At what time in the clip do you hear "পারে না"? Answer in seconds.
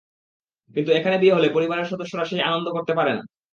2.95-3.23